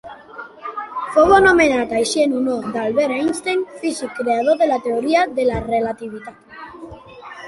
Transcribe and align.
Fou 1.15 1.33
anomenat 1.33 1.91
així 1.97 2.23
en 2.23 2.31
honor 2.39 2.63
d'Albert 2.77 3.13
Einstein, 3.17 3.61
físic 3.81 4.15
creador 4.21 4.57
de 4.63 4.69
la 4.71 4.79
Teoria 4.87 5.27
de 5.41 5.45
la 5.51 5.61
Relativitat. 5.67 6.57